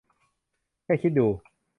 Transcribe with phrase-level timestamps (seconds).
[0.83, 1.27] แค่คิดดู!